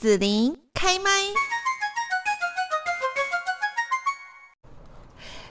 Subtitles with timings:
[0.00, 1.10] 紫琳开麦。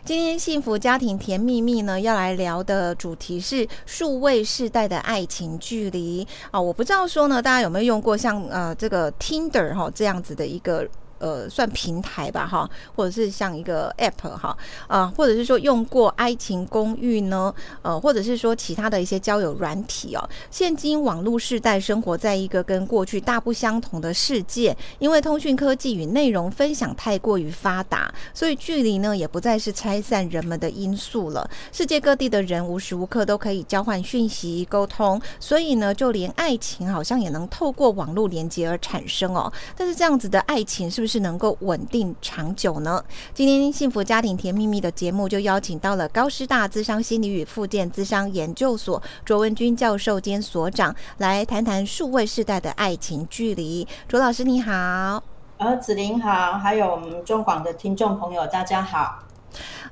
[0.04, 6.60] 今天幸福家庭甜蜜蜜呢，要来聊的主题是数位世代的爱情距离啊！
[6.60, 10.90] 我不知道说呢，大家有没有用过像呃这个 Tinder 哈这样子的一个。
[11.20, 14.58] 呃，算平台吧，哈，或者是像一个 App 哈，
[14.88, 20.30] 啊，或者是说用过爱情公寓呢，呃，或者是说其他的一些交友软体哦。
[20.50, 31.50] 现今网络世代生活在一个跟过去大不相同的世界，因为通讯科技与内容分享太过于发达，所以距离呢也不再是拆散人们的因素了。
[31.74, 39.52] 世界各地的人无时无刻都可以交换讯息沟通，所以呢，就连爱情好像也能透过网络连接而产生哦。
[39.76, 41.09] 但是这样子的爱情是不是？
[41.10, 43.04] 是能够稳定长久呢？
[43.34, 53.88] 今天幸福家庭甜蜜蜜的节目就邀请到了高师大资商心理与附件资商研究所卓文君教授兼所长来谈谈数位世代的爱情距离。
[54.08, 55.24] 卓老师你好，
[55.58, 59.24] 呃，子琳好，还有我们中广的听众朋友大家好。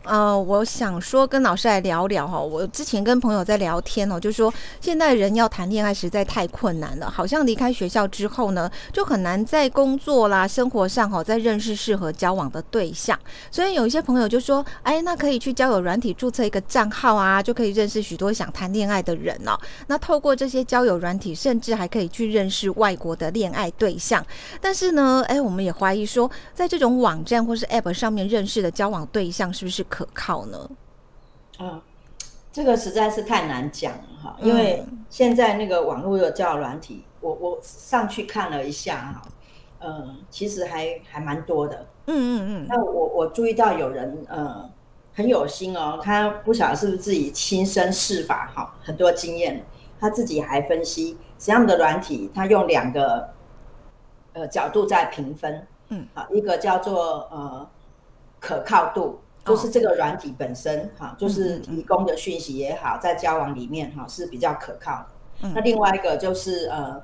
[0.04, 2.40] 呃，我想说跟老师来聊聊哈。
[2.40, 13.20] 我之前跟朋友在聊天哦，就说现在人要谈恋爱实在太困难了，好像离开学校之后呢，就很难在工作啦、生活上哈，再认识适合交往的对象。
[13.52, 19.58] 所以有一些朋友就说，哎，那可以去交友软体注册一个账号啊，就可以认识许多想谈恋爱的人哦。
[19.88, 24.26] 那透过这些交友软体，甚至还可以去认识外国的恋爱对象。
[24.62, 30.70] 但是呢，哎，我们也怀疑说，在这种网站或是 App 上面认识的交往对象，是不是可靠呢？
[31.60, 31.82] 嗯，
[32.52, 39.22] 这个实在是太难讲了哈，因为现在那个网络的交友软体，我我上去看了一下哈，
[39.80, 42.68] 嗯，其实还还蛮多的，嗯嗯嗯。
[42.70, 44.70] 那我我注意到有人呃
[45.16, 49.66] 很有心哦，他不晓得是不是自己亲身试法哈，很多经验，
[50.00, 53.30] 他自己还分析什么样的软体，他用两个
[54.34, 57.68] 呃角度在评分，嗯，好，一个叫做呃
[58.40, 59.20] 可靠度。
[59.48, 65.50] 就是这个软体本身哈，就是提供的讯息也好，在交往里面哈是比较可靠的。
[65.54, 67.02] 那另外一个就是呃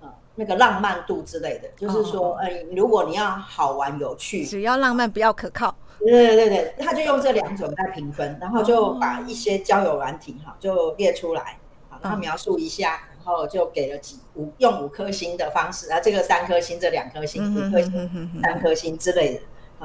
[0.00, 5.74] 呃那个浪漫度之类的，就是说，哎，如果你要好玩有趣，只要浪漫不要可靠。
[6.00, 11.58] 对对对对，他就用这两种在评分，然后就把一些交友软体哈就列出来，
[12.00, 19.40] 然后描述一下，然后就给了几五用五颗星的方式啊，这个三颗星，这两颗星，五颗星，三颗星之类的。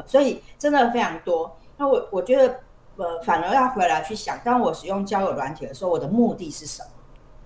[0.06, 1.58] 所以真的非常多。
[1.78, 2.60] 那我我觉得，
[2.98, 6.90] 呃，反而要回来去想，当我使用交友软体的时候，我的目的是什么？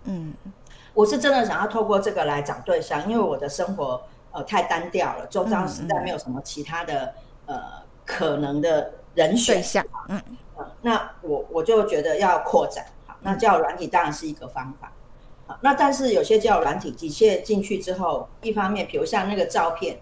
[0.03, 0.33] 嗯，
[0.93, 7.13] 我是真的想要透过这个来找对象，因为我的生活呃太单调了，周遭实在没有什么其他的
[7.45, 7.61] 呃
[8.05, 9.83] 可能的人选项。
[10.09, 10.21] 嗯
[10.57, 12.85] 嗯，那我我就觉得要扩展。
[13.05, 14.91] 好，那交友软体当然是一个方法。
[15.47, 19.97] 好，那但是有些交友软体的确进去之后，一方面，比如像那个照片。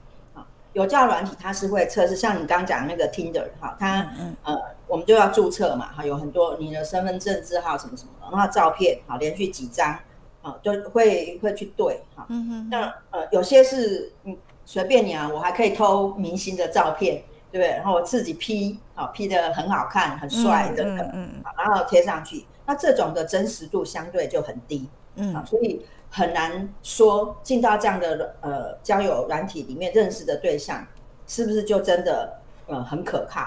[0.76, 4.12] 有教软体，它是会测试，像你刚刚讲那个 Tinder 哈，它
[4.44, 9.98] 呃，我们就要注册嘛，哈，有很多你的身份证字号什么什么的，然后照片，好，连续几张，
[10.42, 14.36] 啊，就会会去对，哈，嗯那呃，有些是嗯
[14.66, 17.70] 随便你啊，我还可以偷明星的照片，对不对？
[17.70, 25.86] 然后我自己 P，啊 P 的很好看、很帅的，嗯嗯，然后贴上去，那这种的真实度相对就很低，嗯，所以。
[26.10, 30.86] 很难说进到这样的呃交友软体里面认识的对象，
[31.28, 33.42] 是不是就真的呃很可靠，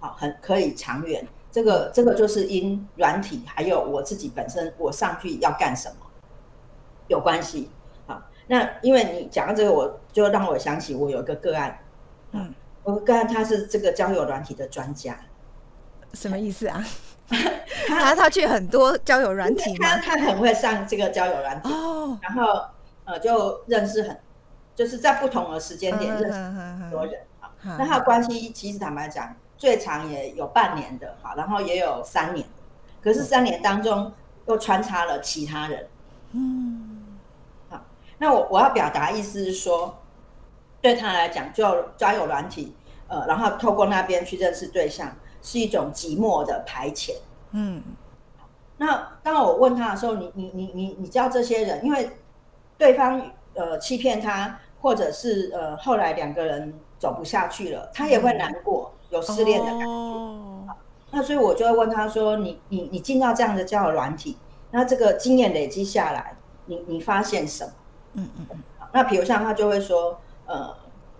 [0.00, 1.26] 啊很可以长远？
[1.52, 5.96] 这个这个就是因软体还有我自己本身我上去要干什么
[7.06, 7.70] 有关系
[8.06, 8.26] 啊。
[8.48, 11.78] 那因为你讲到这个，我就让我想起我有一个个案，
[12.32, 15.16] 嗯，我个案他是这个交友软体的专家，
[16.12, 16.84] 什么意思啊？
[17.88, 21.68] 他他去很多交友软体， 他他很会上这个交友软体，
[22.22, 22.66] 然后
[23.04, 24.20] 呃就认识很，
[24.74, 27.50] 就是在不同的时间点认识很多人啊。
[27.78, 32.46] 那他的关系其实坦白讲，最长也有半年的，好，然后也有三年，
[33.02, 34.12] 可是三年当中
[34.46, 35.86] 又穿插了其他人。
[36.32, 37.18] 嗯，
[37.70, 37.80] 好，
[38.18, 40.02] 那我我要表达意思是说，
[40.82, 42.76] 对他来讲，就交友软体，
[43.08, 45.16] 呃，然后透过那边去认识对象。
[45.44, 47.12] 是一种寂寞的排遣。
[47.52, 47.82] 嗯，
[48.78, 52.10] 那当我问他的时候，你你你你你知道这些人，因为
[52.78, 60.74] 对方呃欺骗他，或者是呃后来两个人走不下去了，他也会难过，有失恋的感觉。
[61.10, 64.36] 那所以我就会问他说：“你你你进到这样的交友软体，
[64.70, 67.72] 那这个经验累积下来，你你发现什么？”
[68.14, 68.58] 嗯嗯嗯。
[68.92, 70.74] 那比如像他就会说：“呃，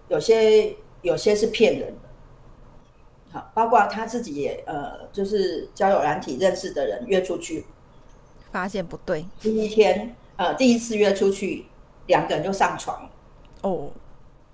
[0.08, 1.94] 有些有些是骗人。”
[3.34, 7.66] 好，包括他自己也呃，就是交友软体认识的人约出去，
[8.52, 9.26] 发现不对。
[9.40, 11.66] 第一天呃，第一次约出去，
[12.06, 13.10] 两个人就上床。
[13.62, 13.90] 哦，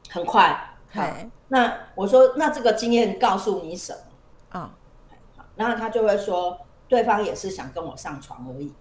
[0.09, 0.59] 很快。
[0.93, 1.06] 好
[1.49, 4.75] 那我说，那这个经验告诉你什么啊？
[5.56, 8.73] 然后他就会说，对方也是想跟我上床而已。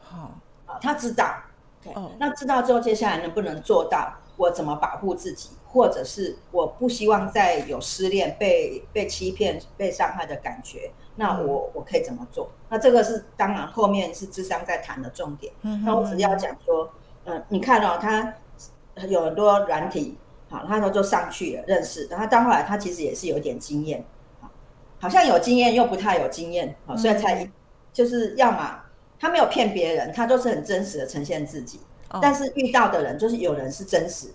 [0.00, 1.34] 好，啊，他知道。
[1.94, 4.14] 哦，那知道之后，接下来能不能做到？
[4.38, 5.50] 我怎么保护自己？
[5.74, 10.90] 或者是我不希望再有失恋、被被欺骗、被伤害的感觉？
[11.16, 12.50] 那我我可以怎么做？
[12.70, 15.52] 那这个是当然，后面是智商在谈的重点。
[15.84, 16.88] 那我只要讲说，
[17.24, 18.34] 嗯，你看哦，他
[19.08, 20.16] 有很多软体。
[20.50, 22.06] 好，他说就上去了，认识。
[22.06, 24.04] 然后到后来，他其实也是有点经验，
[25.00, 27.50] 好像有经验又不太有经验，好，所以才
[27.92, 28.78] 就是要么
[29.18, 31.80] 他没有骗别人，他都是很真实的呈现自己。
[32.22, 34.34] 但是遇到的人就是有人是真实的，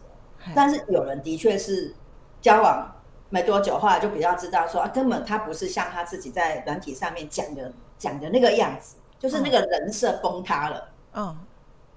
[0.56, 1.94] 但是有人的确是
[2.42, 2.96] 交往
[3.30, 11.38] 没多久，后来就比较知道说啊，根本他不是像他自己在软体上面讲的讲的那个样子，就是那个人设崩塌了，嗯，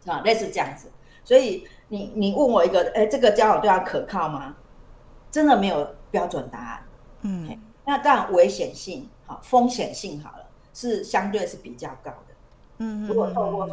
[0.07, 0.91] 啊，类似这样子，
[1.25, 1.67] 所以。
[1.89, 4.57] 你你问我一个，哎，这个交往对象可靠吗？
[5.31, 6.83] 真的没有标准答案。
[7.21, 12.32] 嗯，那当然危险性好，风险性好了，是相对是比较高的。
[12.83, 13.69] 嗯如果透过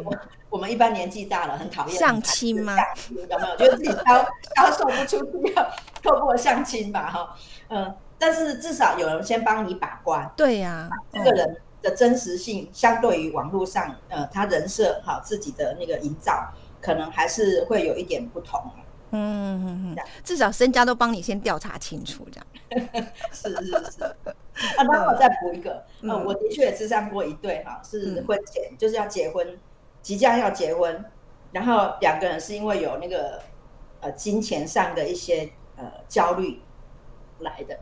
[0.48, 2.76] 我们一般年纪大了，很讨厌相亲吗？
[3.10, 4.26] 有没有觉得自己销
[4.56, 5.70] 销售不出去，要
[6.02, 7.10] 透过相亲吧？
[7.10, 7.36] 哈，
[7.68, 10.30] 嗯，但是至少有人先帮你把关。
[10.36, 16.52] 对呀，这个人的真实性相对于网络上，呃，他人设好自己的那个营造。
[16.82, 18.58] 可能还是会有一点不同，
[19.12, 23.06] 嗯嗯嗯，至少身家都帮你先调查清楚，这样。
[23.32, 24.04] 是是是。
[24.04, 29.58] 啊，那我再补一个，呃，我的确也是上过一对哈，是婚前就是要结婚，
[30.02, 31.04] 即将要结婚，
[31.52, 33.40] 然后两个人是因为有那个
[34.00, 36.60] 呃金钱上的一些呃焦虑
[37.38, 37.78] 来的，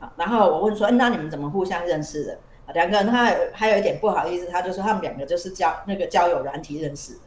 [0.00, 2.38] 啊，然后我问说，那你们怎么互相认识的？
[2.72, 7.20] 两个人他还有一点不好意思，他就说他们两个就是交那个交友软体认识的。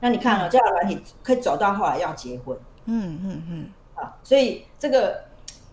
[0.00, 2.58] 那你看了这样软体可以走到后来要结婚，
[2.92, 5.24] 嗯嗯嗯，啊，所以这个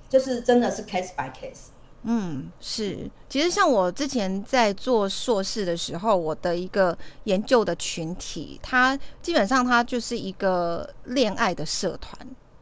[0.07, 1.69] 就是真的是 case by case，
[2.03, 12.15] 嗯，是，其实像我之前在做硕士的时候，我的一个研究的群体，它基本上它就是一个恋爱的社团。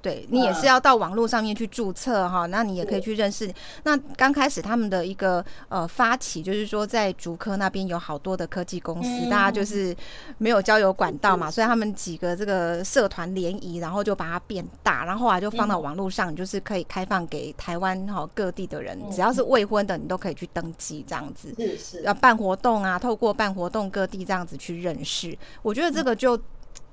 [0.05, 3.51] 对你也是要到网络上面去注册哈，那你也可以去认识。
[3.81, 9.95] 那刚开始他们的一个呃发起，就是说在竹科那边有好多的科技公司，大家就是
[10.37, 21.51] 没有交友管道嘛，所以他们几个这个社团联谊，然后就把它变大，然后后来就放到网络上，就是可以开放给台湾哈各地的人，只要是未婚的，你都可以去登记这样子。
[21.57, 26.39] 是是，要办活动啊，透过办活动各地这样子去认识，我觉得这个就。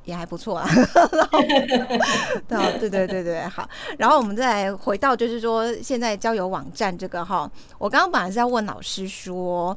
[0.05, 0.69] 也还不错啊，
[2.49, 3.69] 对对对对对，好。
[3.99, 9.77] 然后我们再回到，就是说现在交友网站这个哈，我刚刚本来是要问老师说，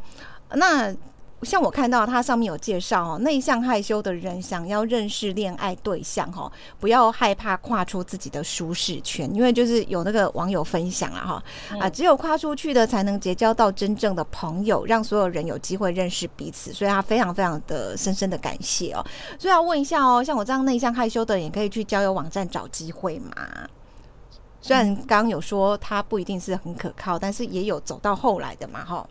[0.54, 0.94] 那。
[1.41, 11.43] 像我看到它上面有介绍哦，内向害羞的人想要认识恋爱对象哈，不要害怕跨出自己的舒适圈，因为就是有那个网友分享了哈
[11.79, 19.05] 啊，只有跨出去的才能结交到真正的朋友，让所有人有机会认识彼此，所以他非常非常的深深的感谢哦。
[19.37, 23.35] 所以要问一下哦，像我这样内向害羞的人，也可以去交友网站找机会吗？
[24.61, 29.07] 虽然刚刚有说他不一定是很可靠，但是也有走到后来的嘛哈。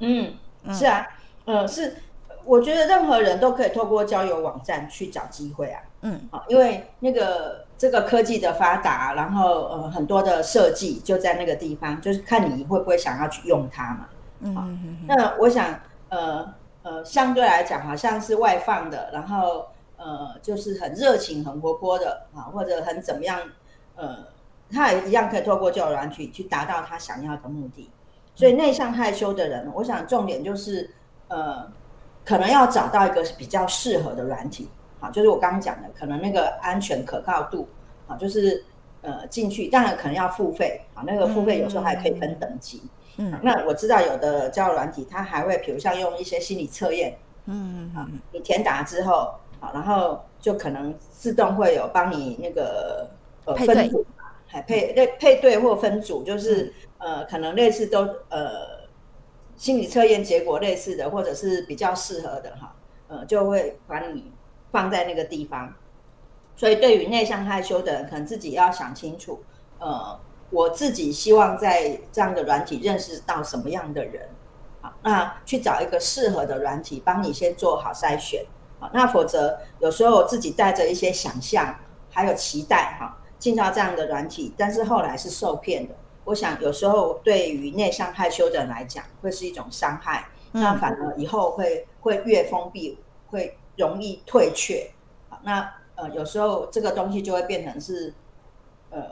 [0.00, 0.34] 嗯，
[0.72, 1.06] 是啊。
[1.46, 1.96] 呃，是，
[2.44, 5.80] 我觉得任何人都可以透过交友网站去找机会啊。
[6.02, 14.08] 嗯，好，因为那个这个科技的发达，然后呃很多的设计就在那个地方，就是看你会不会想要去用它嘛。
[14.40, 23.40] 嗯，那我想，呃呃，相对来讲，好像是外放的，然后呃就是很热情、很活泼的啊，或者很怎么样，
[23.94, 24.16] 呃，
[24.72, 27.88] 他也一样可以透过交友软体去达到他想要的目的。
[28.34, 30.90] 所以内向害羞的人，我想重点就是。
[31.28, 31.68] 呃，
[32.24, 34.68] 可能要找到一个比较适合的软体，
[35.00, 37.68] 好，就是我刚刚讲的，可能那个安全可靠度，
[38.06, 38.64] 好，就是
[39.02, 42.80] 呃进去，当然可能要付费，好，那个付费有时候还可以分等级，
[43.16, 53.10] 嗯，那我知道有的交友软体，它还会，比如像用一些心理测验，嗯，好，你填答之后，好，然后就可能自动会有帮你那个
[53.46, 54.06] 呃分组，
[54.46, 58.75] 还配配配对或分组，就是呃可能类似都呃。
[59.56, 62.74] 心理测验结果类似的，或者是比较适合的哈，
[63.08, 64.32] 呃，就会把你
[64.70, 65.72] 放在那个地方。
[66.54, 69.42] 所以，对于内向害羞的人，可能自己要想清楚，
[69.78, 70.18] 呃，
[70.50, 74.28] 我自己希望在这样的软体认识到什么样的人，
[74.80, 78.44] 好，那去找一个适合的软体，帮你先做好筛选，
[78.78, 81.74] 好，那否则有时候自己带着一些想象
[82.10, 85.94] 还有期待哈，进到这样的软体，但是后来是受骗的。
[86.26, 90.26] 我想有时候对于内向害羞的人来讲，会是一种伤害。
[90.52, 94.90] 那反而以后会会越封闭，会容易退却。
[95.42, 98.12] 那呃，有时候这个东西就会变成是，
[98.90, 99.10] 呃，呃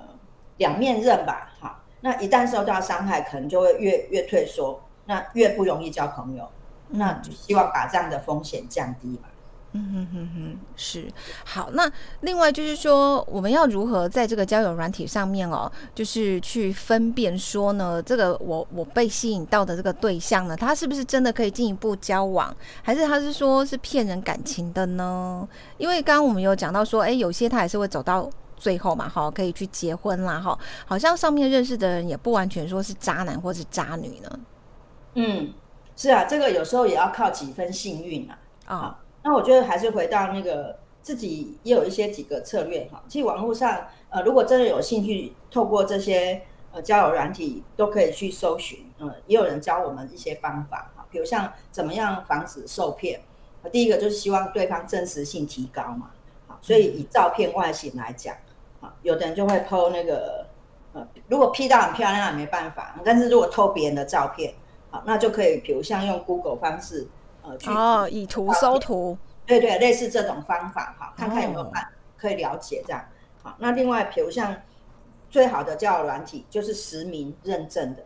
[0.57, 1.83] 两面刃吧，哈。
[2.01, 6.49] 那一旦受到伤害，可能就会越越退缩，那越不容易交朋友。
[6.89, 9.29] 那就希望把这样的风险降低嘛。
[9.77, 11.05] 嗯哼哼哼，是
[11.45, 11.69] 好。
[11.73, 11.91] 那
[12.21, 22.55] 另外就是说，我们要如何在这个交友软体上面哦，就是去分辨说呢，这个我我被吸引到的这个对象呢，他是不是真的可以进一步交往，
[22.85, 25.49] 还是他是说是骗人感情的呢？
[25.77, 34.39] 因为刚刚我们有讲到说，哎，有些他还是会走到最后嘛，哈，可以去结婚啦，哈，好像上面认识的人也不完全说是渣男或是渣女呢。
[35.15, 35.53] 嗯，
[35.97, 38.39] 是啊，这个有时候也要靠几分幸运啊。
[38.67, 39.01] 啊。
[39.25, 43.03] 那我觉得还是回到那个自己也有一些几个策略哈。
[43.09, 51.07] 其实网络上，呃，如果真的有兴趣，透过这些呃交友软体都可以去搜寻，嗯，也有人教我们一些方法哈。
[51.11, 53.19] 比如像怎么样防止受骗，
[53.73, 56.11] 第一个就是希望对方真实性提高嘛，
[56.47, 58.37] 好，所以以照片外形来讲，
[58.83, 60.47] 啊，有的人就会 PO 那个，
[60.93, 64.53] 呃，如果 P 到很漂亮也没办法，但是如果偷别人的照片，
[64.91, 67.09] 好，那就可以，比如像用 Google 方式。
[67.67, 71.87] 哦，以图搜图，对对，类似这种方法哈，看看有没有办
[72.17, 73.05] 可以了解这样。
[73.43, 74.57] 好，那另外，比如像
[75.29, 78.03] 最好的交友软体就是实名认证的，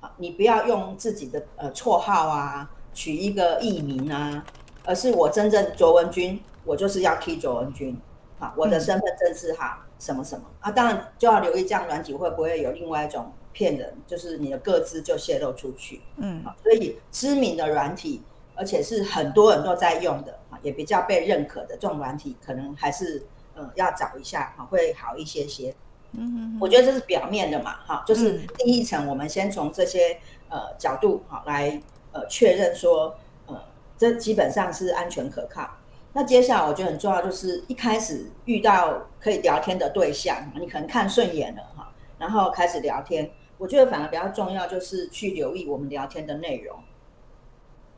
[0.00, 4.42] 好，你不要用自己的呃绰号啊，取一个艺名啊，
[4.86, 8.00] 而是我真正卓文君，我就是要 T 卓文君，
[8.38, 18.22] 好，我的身份证是哈什么什么啊，当然就要留意这样软体会不会有另外一种骗人，就是你的个资就泄露出去，嗯，好，所以知名的软体。
[18.58, 23.24] 而且是很多人都在用的啊，也比较被认可的这种软体，可能还是
[23.54, 25.72] 呃要找一下哈，会好一些些。
[26.12, 31.80] 嗯，我觉得这是表面的嘛，哈，就是第一层，我们先从这些呃角度哈来
[32.12, 33.14] 呃确认说，
[33.46, 33.62] 呃，
[33.96, 35.68] 这基本上是安全可靠。
[36.14, 43.30] 那接下来我觉得很重要，就是一开始遇到可以聊天的对象，你可能看顺眼了哈，然后开始聊天。
[43.58, 46.78] 我觉得反而比较重要，就是去留意我们聊天的内容。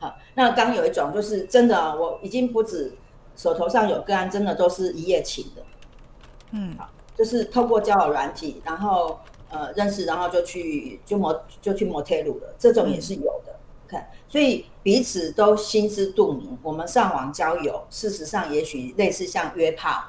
[0.01, 2.91] 好，那刚有一种就是真的啊，我已经不止
[3.35, 5.61] 手头上有个案，真的都是一夜情的，
[6.53, 9.19] 嗯，好，就是透过交友软体，然后
[9.51, 13.55] 呃认识，然后就去就摩就去摩天轮了，这种也是有的。
[13.87, 20.05] 看，所以彼此都心知肚明，我们上网交友，事实上也许类似像约炮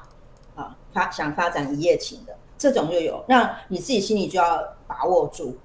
[0.55, 5.55] 啊，发想发展一夜情的这种就有，那你自己心里就要把握住。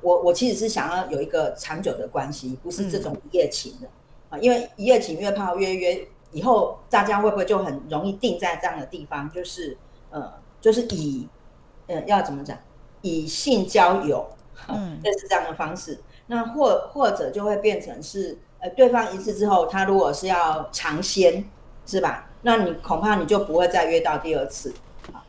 [0.00, 3.88] 我我其实是想要有一个长久的关系，不是这种一夜情的
[4.30, 9.30] 啊，因为一夜情约炮约约以后，大家会不会就很容易定在这样的地方？
[9.30, 9.76] 就是
[10.10, 11.28] 呃，就是以
[11.86, 12.56] 呃要怎么讲，
[13.02, 14.26] 以性交友，
[14.68, 15.98] 嗯， 类似这样的方式。
[16.26, 21.44] 那或或者就会变成是呃，对方一次之后，他如果是要尝鲜，
[21.86, 22.30] 是吧？
[22.42, 24.74] 那你恐怕你就不会再约到第二次。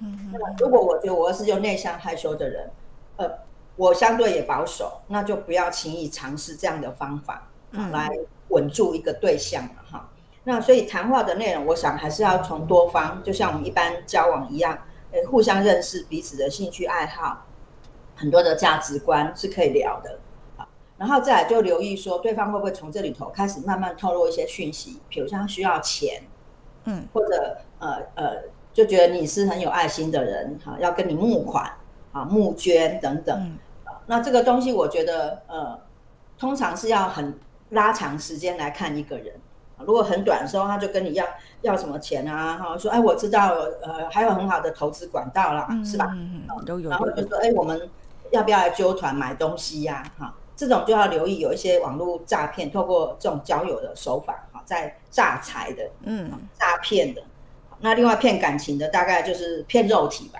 [0.01, 2.69] 嗯，那么如果我觉得我是就内向害羞的人，
[3.17, 3.46] 呃。
[3.77, 8.09] 我相对也保守，那就不要轻易尝试这样的方法嗯来
[8.49, 10.09] 稳住一个对象了哈。
[10.43, 14.77] 那所以谈话的内容，我想还是要从多方，就像我们一般交往一样，
[15.11, 17.45] 诶，互相认识彼此的兴趣爱好，
[18.15, 20.19] 很多的价值观是可以聊的
[20.55, 20.67] 啊。
[20.97, 26.23] 然后再来就留意说，对方会不会从这里头开始慢慢透露一些讯息，比如像需要钱，
[26.85, 28.43] 嗯，或者呃呃，
[28.73, 31.69] 就觉得你是很有爱心的人哈，要跟你募款
[32.13, 33.57] 啊、募捐等等。
[34.07, 35.79] 那这个东西，我觉得，呃，
[36.39, 37.37] 通常是要很
[37.69, 39.33] 拉长时间来看一个人。
[39.79, 41.23] 如果很短的时候，他就跟你要
[41.61, 42.57] 要什么钱啊？
[42.57, 46.07] 哈，说，哎，我知道，呃，还有很好的投资管道啦，是吧？
[46.13, 46.89] 嗯嗯，都有。
[46.89, 47.87] 然后就说，哎，我们
[48.31, 50.03] 要不要来揪团买东西呀？
[50.17, 57.21] 哈，这种就要留意，有一些网络诈骗，透过这种交友的手法，哈，在诈财的，嗯，诈骗的。
[57.81, 60.39] 那另外骗感情的，大概就是骗肉体吧。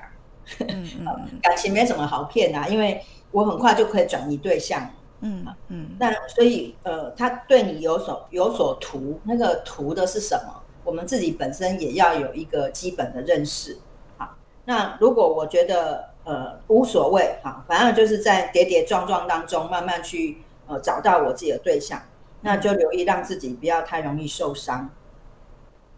[0.62, 3.04] 嗯嗯， 感情没什么好骗啊，因为。
[3.32, 4.90] 我很快就可以转移对象，
[5.22, 10.64] 嗯嗯，那所以呃，他对你有所有所图，那个图的是什么？
[10.84, 13.78] 我们自己本身也要有一个基本的认识。
[14.18, 22.02] 好，那如果我觉得呃无所谓，哈，反正就是在跌跌撞撞当中慢慢去呃找到我自己的对象，
[22.42, 24.90] 那就留意让自己不要太容易受伤，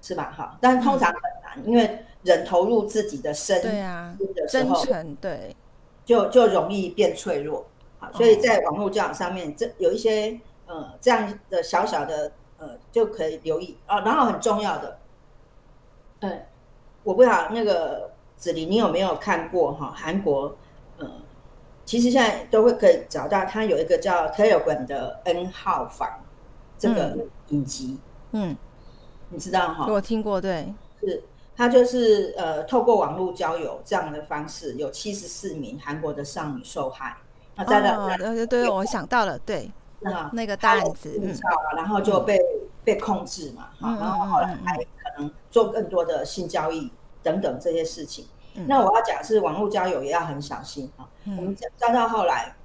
[0.02, 0.34] 是吧？
[0.36, 4.18] 哈，但通常很难，因为人投入自己的身对啊，
[4.50, 5.56] 真诚对。
[6.10, 7.68] 就就容易变脆弱，
[8.00, 14.00] 好，所以在网络交友上面，这有一些呃这样的小小的呃就可以留意啊。
[14.00, 14.98] 然后很重要的，
[16.22, 16.46] 嗯，
[17.04, 19.94] 我不知道那个子琳你有没有看过哈？
[19.96, 20.58] 韩国
[20.98, 21.08] 呃，
[21.86, 26.10] 其实现在都会可以找到，它有一个叫 Telegram 的 N 号房
[26.80, 27.16] 这个
[27.50, 28.00] 影集，
[28.32, 28.58] 嗯，
[29.30, 29.86] 你知道哈？
[29.88, 31.22] 我听过，对，是。
[31.60, 37.18] 他就是呃透过网络交友这样的方式，有七十四名韩国的少女受害。
[37.54, 41.36] 那在那对对，我想到了，对，那那个大案子，嗯，
[41.76, 42.40] 然后就被
[42.86, 46.90] 被控制嘛，好，然后后来还可能做更多的性交易
[47.22, 48.26] 等等这些事情。
[48.66, 51.04] 那我要讲是网络交友也要很小心啊。
[51.26, 52.56] 我们讲到后来，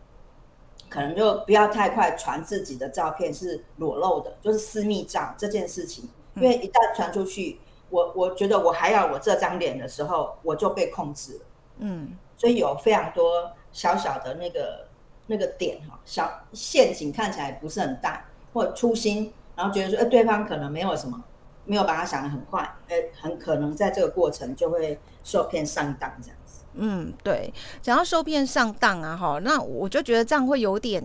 [0.89, 7.59] 可能就不要太快传自己的照片是裸露的，就是私密照这件事情，因为一旦传出去。
[7.95, 11.41] 我我觉得我还要我这张脸的时候，我就被控制了。
[11.79, 14.89] 嗯，所以有非常多小小的那个
[15.29, 21.23] 那个点哈，小陷阱看起来不是很大，或粗心，然后觉得说，哎，对方可能没有什么，
[21.67, 26.65] 没有把它想的很坏，哎，很可能在这个过程就会受骗上当这样子。
[26.75, 31.01] 嗯，对，想要受骗上当啊，哈，那我就觉得这样会有点。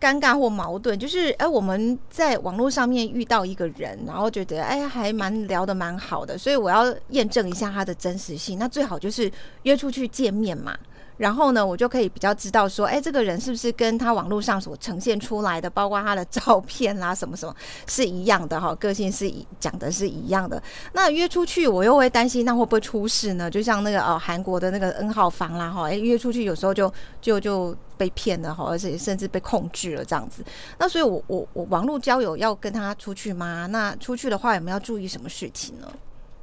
[0.00, 8.58] 尴尬或矛盾，就是哎，我们在网络上面遇到一个人，然后觉得哎，还蛮聊得蛮好的，所以我要验证一下他的真实性。
[8.58, 9.30] 那最好就是
[9.64, 10.76] 约出去见面嘛。
[11.18, 17.54] 然后呢，我就可以比较知道说，哎，这个人是不是跟他网络上所呈现出来的，包括他的照片啦，什么什么
[17.86, 20.62] 是一样的哈，个性是一讲的是一样的。
[20.92, 23.50] 那约出去，我又会担心，那会不会出事呢？
[23.50, 30.44] 就像那个哦，韩国的那个 N 号房啦，哈，哎，约出去有时候就就就被骗了哈，而且甚至被控制了这样子。
[30.78, 33.66] 那所以，我我我网络交友要跟他出去吗？
[33.66, 35.92] 那出去的话，有没有要注意什么事情呢？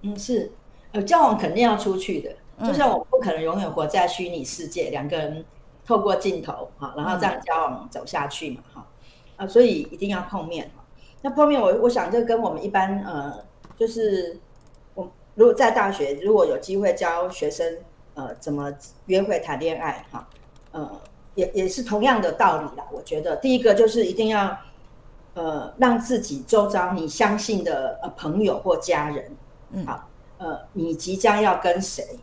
[0.02, 0.52] 嗯，是，
[0.92, 2.30] 呃，交往肯定要出去的。
[2.64, 5.44] 就像我不可能永远活在虚拟世界，两个人
[5.86, 8.88] 透过镜头哈，然后这样交往走下去嘛哈
[9.36, 10.84] 啊，所以一定要碰面哈。
[11.22, 13.44] 那碰面，我我想这跟我们一般呃，
[13.76, 14.40] 就是
[14.94, 17.80] 我如果在大学如果有机会教学生
[18.14, 18.72] 呃怎么
[19.08, 20.26] 约会谈恋爱哈，
[20.72, 20.90] 呃
[21.34, 22.86] 也也是同样的道理啦。
[22.92, 24.58] 我觉得第一个就是一定要
[25.34, 29.36] 呃让自己周遭你相信的呃朋友或家人，
[29.72, 30.08] 嗯好
[30.38, 32.18] 呃你即将要跟谁？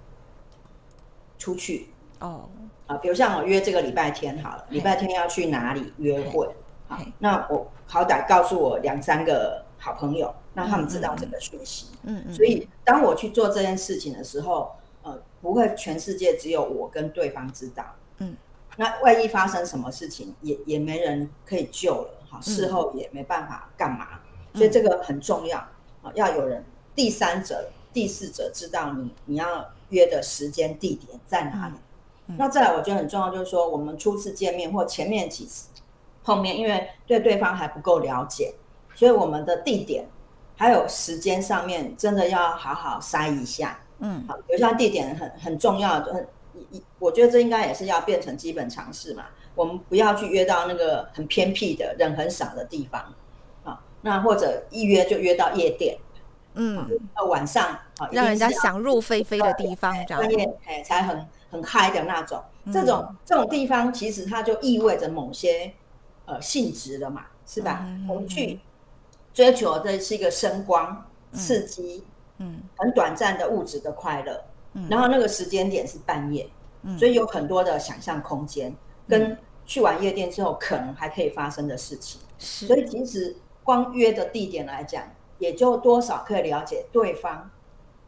[1.42, 1.88] 出去
[2.20, 2.48] 哦
[2.86, 6.48] 啊，比如像我约这个礼拜天好了，礼拜天要去哪里约会？
[6.86, 11.86] 好，那我好歹告诉我两三个好朋友，让他们知道这个讯息。
[12.04, 12.32] 嗯嗯。
[12.32, 14.70] 所以当我去做这件事情的时候，
[15.02, 17.84] 呃，不会全世界只有我跟对方知道。
[18.18, 18.36] 嗯。
[18.76, 22.10] 那万一发生什么事情，也也没人可以救了。
[22.30, 24.20] 哈，事后也没办法干嘛。
[24.54, 25.58] 所以这个很重要
[26.02, 29.68] 啊，要有人第三者、第四者知道你你要。
[29.92, 31.74] 约的时间地点在哪里？
[32.36, 35.68] 那再来，我觉得很重要，就是说我们初次见面或前面几次
[36.24, 38.54] 碰面，因为对对方还不够了解，
[38.94, 40.06] 所以我们的地点
[40.56, 43.80] 还有时间上面真的要好好筛一下。
[43.98, 46.26] 嗯，好，比如像地点很很重要，很
[46.70, 49.26] 一我觉得这应该也是要变成基本常识嘛。
[49.54, 53.12] 我们不要去约到那个很偏僻的人很少的地方
[53.64, 55.98] 啊，那或者一约就约到夜店。
[56.54, 60.22] 嗯，那，晚上啊，让人家想入非非的地方，这样，
[60.64, 62.42] 哎，才很很嗨的那种。
[62.72, 65.72] 这种这种地方，其实它就意味着某些
[66.26, 67.86] 呃性质的嘛，是吧？
[68.08, 68.60] 我们去
[69.32, 72.04] 追求的是一个声光刺激，
[72.38, 74.44] 嗯，很短暂的物质的快乐。
[74.74, 76.48] 嗯，然后那个时间点是半夜，
[76.82, 78.74] 嗯，所以有很多的想象空间，
[79.08, 82.20] 跟去完夜店之后可能还可以发生的事情。
[82.38, 85.04] 是，所以其实光约的地点来讲。
[85.38, 87.50] 也就多少可以了解对方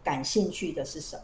[0.04, 1.22] 感兴趣的是什么，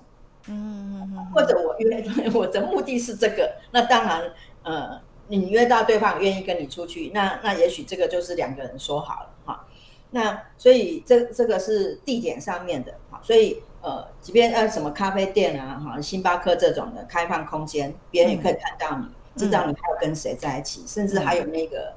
[0.48, 2.02] 嗯，或者我约
[2.34, 9.66] 我的目的是这个，那当然，呃，你约到对方愿意跟你出去，那那也许这个就是两个人说好了哈。
[10.12, 21.92] 那所以这这个是地点上面的哈，所以呃，即便呃什么咖啡店啊哈，星巴克这种的开放空间，别人也可以看到你，知道你还有跟谁在一起，甚至还有那个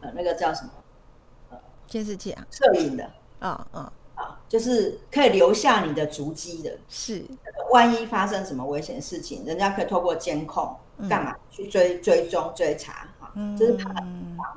[0.00, 0.70] 呃那个叫什么
[1.50, 3.10] 呃监视器啊，摄影的。
[3.40, 4.40] 啊啊啊！
[4.48, 7.24] 就是可以留下你的足迹的，是。
[7.70, 10.74] 万一发生什么危险事情，人家可以透过监控
[11.08, 13.08] 干嘛去追追踪追查？
[13.20, 13.92] 哈，就是怕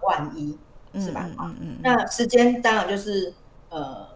[0.03, 0.57] 万一，
[0.93, 1.29] 是吧？
[1.39, 1.77] 嗯嗯。
[1.83, 3.33] 那时间当然就是
[3.69, 4.07] 呃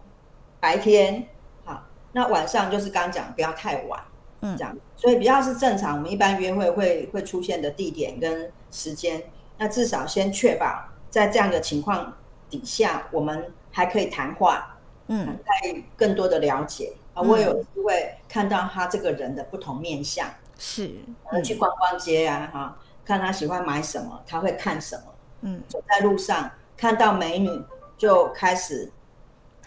[0.58, 1.26] 白天，
[1.64, 4.02] 好，那晚上就是刚讲不要太晚，
[4.40, 4.76] 嗯，这样。
[4.96, 9.22] 所以比较是正常，我们一般约会会会出现的地点跟时间，
[9.58, 12.16] 那至少先确保在这样的情况
[12.48, 13.52] 底下，我们。
[13.76, 14.73] 还可以谈话，
[15.08, 16.92] 嗯，再更多的了解。
[17.14, 20.90] 啊，我有机会看到他这个人的不同面相，是，
[21.44, 25.02] 去逛逛街啊，哈，看他喜欢买什么，他会看什么，
[25.42, 27.48] 嗯，走在路上看到美女
[27.96, 28.90] 就开始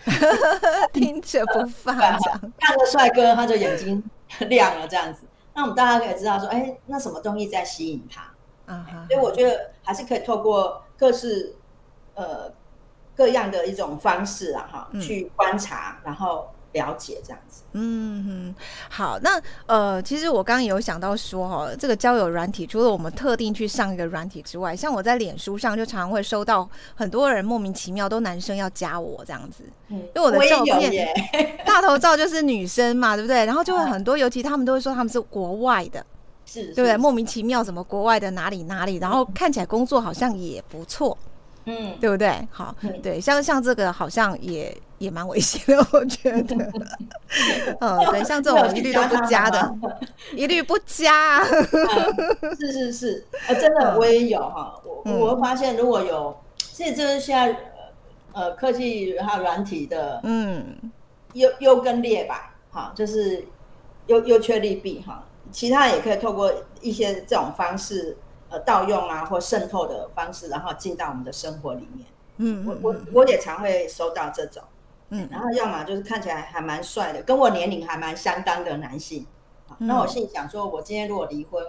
[0.92, 4.04] 盯着不放，看到帅哥他就眼睛
[4.50, 5.24] 亮了这样子，
[5.54, 8.74] 那我们大家可以知道说，哎，那什么东西在吸引他？
[8.74, 11.56] 啊，所以我觉得还是可以透过各式
[12.16, 12.52] 呃。
[13.18, 17.64] 各样的一种方式啊，哈，去观察，然后了解这样子。
[17.74, 18.56] 嗯哼，
[18.90, 31.08] 好，那呃，其实我刚刚有想到说哈，这个交友软体除了我们特定去上一个软体之外，像我在脸书上就常常会收到很多人莫名其妙都男生要加我这样子，因为我的照片
[31.66, 33.46] 大头照就是女生嘛，对不对？
[33.46, 36.06] 然后就会很多，尤其他们都会说他们是国外的，
[36.46, 36.96] 是，对不对？
[36.96, 41.18] 莫名其妙什么国外的哪里哪里，然后看起来工作好像也不错。
[41.68, 42.48] 嗯，对不对？
[42.50, 46.56] 好，对，像像这个好像也也蛮危险的，我觉得。
[47.82, 49.76] 嗯，对，像这种一律都不加的，
[50.34, 51.44] 一律不加。
[52.58, 56.36] 是是是，呃，真的我也有哈，我我会发现如果有，
[56.74, 57.56] 这就是现在
[58.32, 60.64] 呃科技还有软体的，嗯，
[61.34, 63.46] 优优跟劣吧，哈，就是
[64.06, 66.50] 优优缺利弊哈，其他也可以透过
[66.80, 68.16] 一些这种方式。
[68.50, 72.06] 呃，盗用啊，或渗透的方式，然后进到我们的生活里面。
[72.38, 74.64] 嗯，我我我也常会收到这种。
[75.10, 79.26] 嗯，然后要么就是看起来还蛮帅的，跟我年龄还蛮相当的男性。
[79.80, 81.64] 那我心里想说，我今天如果离婚。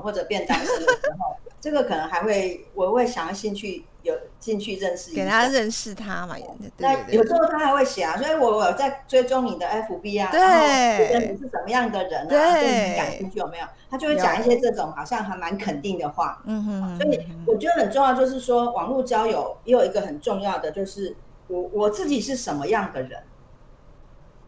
[0.00, 6.36] 或者变单身的时候，这个可能还会，我会想要进去有进去认识，给他认识他嘛。
[6.78, 12.28] 那有时候他还会写啊，所以我我在追踪你的 FB 啊，对，你是什么样的人啊？
[12.28, 13.66] 对你感兴趣有没有？
[13.90, 16.42] 他就会讲一些这种好像还蛮肯定的话。
[16.44, 16.98] 嗯哼。
[17.00, 23.22] 所以我觉得很重要，就是说网络交友也有一个很重要的，就是我我自己是什么样的人，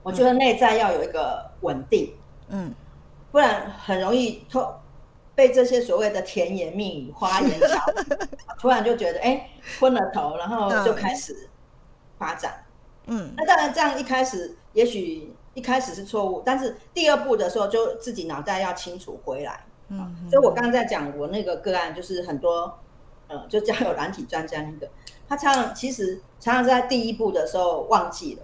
[0.02, 2.12] 我觉得内在要有一个稳定，
[2.48, 2.74] 嗯，
[3.30, 4.74] 不然很容易透。
[5.36, 8.26] 被这些所谓的甜言蜜语、花言巧语，
[8.58, 11.48] 突然就觉得哎昏了头，然后就开始
[12.18, 12.64] 发展。
[13.06, 19.64] 嗯，那当然这样一开始也许一开始是错误，但是第二步的时候就自己脑袋要清楚回来。
[19.88, 22.78] 嗯，所以我刚刚在讲我那个个案，就是很多
[23.28, 24.88] 呃，就交友软体专家那个，
[25.28, 28.42] 他常常其实常常在第一步的时候忘记了，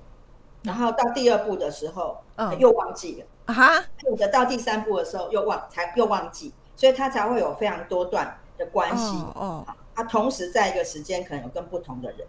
[0.63, 2.19] 然后到第二步的时候
[2.59, 6.53] 又忘记了啊哈，或者到第三步的时候又忘才又忘记。
[6.75, 9.17] 所以他才会有非常多段的关系。
[9.35, 12.27] 哦，他同时在一个时间可能有跟不同的人，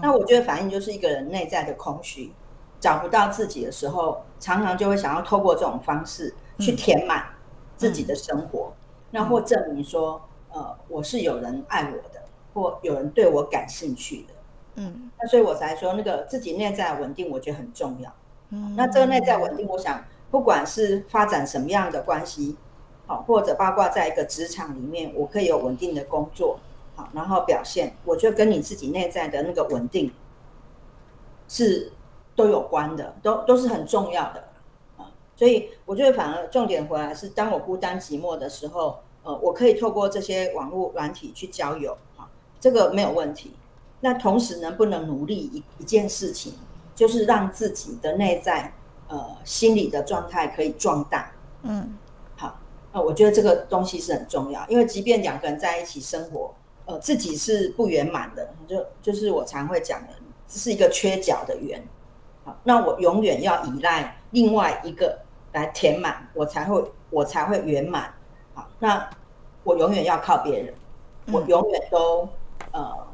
[0.00, 2.32] 那我觉得反应就是一个人内在的空虚，
[2.80, 7.26] 找不到自己的时候，常常就会想要透过这种方式去填满
[7.76, 8.72] 自己的生活，
[9.10, 12.22] 那或证明说，呃，我是有人爱我的，
[12.54, 14.34] 或有人对我感兴趣的，
[14.76, 18.10] 嗯，那所以我才说那个自己内在稳定，我觉得很重要，
[18.50, 22.56] 嗯，那这个内在稳定，我想不管是发展什么样的关系。
[23.16, 26.58] 或者八卦在一个职场里面，我可以有稳定的工作，
[26.94, 30.12] 好，然后表现，我觉得跟你自己内在的那个稳定
[31.48, 31.92] 是
[32.34, 34.44] 都有关的，都都是很重要的
[34.96, 35.10] 啊。
[35.36, 42.28] 所以我觉得反而重点回来是，当我孤单寂寞的时候，呃，我可以透过这些网络软体去交友，啊，
[42.60, 43.54] 这个没有问题。
[44.00, 46.54] 那同时能不能努力一一件事情，
[46.94, 48.74] 就是让自己的内在
[49.08, 51.98] 呃心理的状态可以壮大，嗯。
[52.92, 60.12] 呃，我觉得这个东西是很重要，因为即便两个人在一起生活，呃，自己是不圆满的，就就是我常会讲的，
[60.46, 61.82] 这是一个缺角的圆。
[62.44, 65.20] 好，那我永远要依赖另外一个
[65.52, 68.12] 来填满，我才会我才会圆满。
[68.52, 69.08] 好，那
[69.64, 70.74] 我永远要靠别人，
[71.32, 72.28] 我永远都
[72.72, 73.06] 呃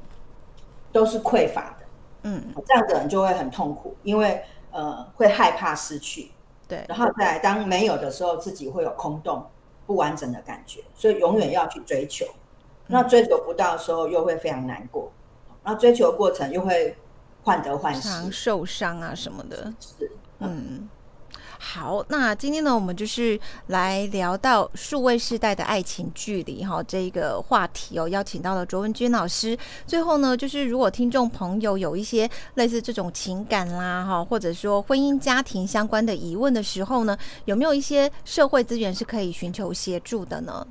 [0.90, 1.86] 都是匮乏的。
[2.22, 6.32] 嗯，这样的人就会很痛苦，因为呃会害怕失去。
[6.66, 9.46] 对，然后再来当没有的时候，自己会有空洞。
[9.88, 12.26] 不完整的感觉，所以永远要去追求。
[12.88, 15.10] 那追求不到的时候，又会非常难过。
[15.64, 16.94] 那追求过程又会
[17.42, 19.72] 患得患失、受伤啊什么的。
[19.80, 20.86] 是，嗯。
[21.70, 29.56] 好，那今天呢，我们就是来聊到数位时代的爱情距离哈这个话题哦，邀请到了卓文君老师。
[29.86, 40.66] 最后呢，就是如果听众朋友有一些类似这种情感啦哈，或者说婚姻家庭相关的疑问的时候呢，有没有一些社会资源是可以寻求协助的呢？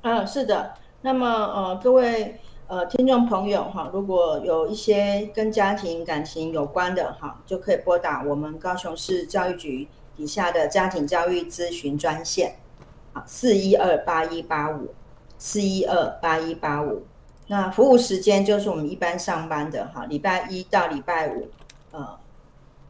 [0.00, 0.72] 嗯，是的。
[1.02, 9.86] 那么呃，各位呃听众朋友哈，如果有一些跟家庭感情有关的哈，就可以拨打我们高雄市教育局。
[10.16, 12.56] 底下的家庭教育咨询专线，
[13.12, 14.94] 啊，四一二八一八五，
[15.38, 17.02] 四一二八一八五。
[17.48, 21.48] 那服务时间就是我们一般上班的哈，礼拜一到礼拜五，
[21.90, 22.18] 呃，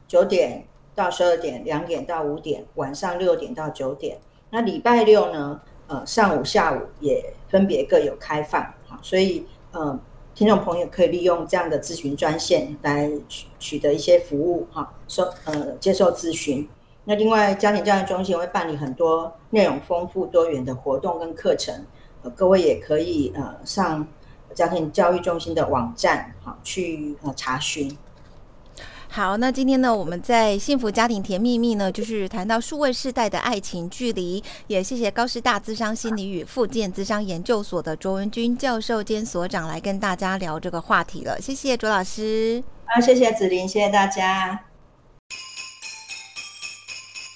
[0.06, 4.18] 九点到十二点，两点到五点，晚上六点到九点。
[4.50, 9.98] 那礼拜六呢，呃，上午、下午也分别各有开放，哈，所以呃，
[10.35, 16.68] 听众朋友可以利用这样的咨询专线来取取得一些服务哈，收呃接受咨询。
[17.04, 21.84] 那另外，家庭教育中心会办理很多内容丰富多元的活动跟课程，
[22.22, 24.06] 呃，各位也可以呃上
[24.54, 27.96] 家庭教育中心的网站，好去呃查询。
[29.08, 42.64] 好，那今天呢，我们在幸福家庭甜蜜蜜呢，就是谈到数位世代的爱情距离，也谢谢高师大智商心理与附件智商研究所的卓文君教授兼所长来跟大家聊这个话题了，谢谢卓老师。
[42.86, 44.71] 啊，谢谢子琳，谢谢大家。